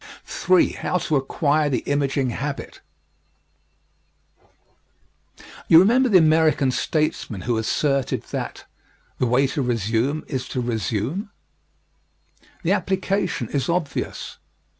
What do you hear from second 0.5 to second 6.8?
HOW TO ACQUIRE THE IMAGING HABIT You remember the American